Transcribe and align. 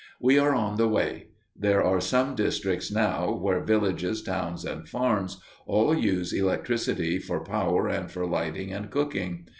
We 0.19 0.39
are 0.39 0.55
on 0.55 0.77
the 0.77 0.87
way. 0.87 1.27
There 1.55 1.83
are 1.83 2.01
some 2.01 2.33
districts 2.33 2.91
now 2.91 3.31
where 3.35 3.59
villages, 3.63 4.23
towns, 4.23 4.65
and 4.65 4.89
farms 4.89 5.39
all 5.67 5.95
use 5.95 6.33
electricity 6.33 7.19
for 7.19 7.43
power 7.43 7.87
and 7.87 8.09
for 8.11 8.25
lighting 8.25 8.73
and 8.73 8.89
cooking. 8.89 9.45